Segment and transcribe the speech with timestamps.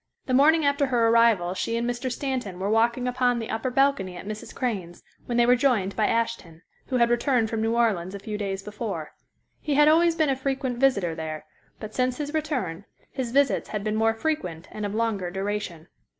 [0.25, 2.11] The morning after her arrival she and Mr.
[2.11, 4.51] Stanton were walking upon the upper balcony at Mrs.
[4.55, 8.35] Crane's, when they were joined by Ashton, who had returned from New Orleans a few
[8.35, 9.11] days before.
[9.59, 11.45] He had always been a frequent visitor there,
[11.79, 15.87] but since his return, his visits had been more frequent and of longer duration.